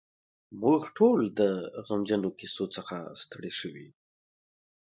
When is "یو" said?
3.87-3.93